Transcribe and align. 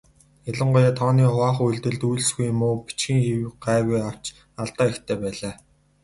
Ялангуяа 0.51 0.91
тооны 0.99 1.23
хуваах 1.31 1.57
үйлдэлд 1.65 2.01
үйлсгүй 2.09 2.49
муу, 2.59 2.75
бичгийн 2.85 3.21
хэв 3.25 3.49
гайгүй 3.63 3.99
авч 4.09 4.23
алдаа 4.61 4.87
ихтэй 4.91 5.17
байлаа. 5.23 5.53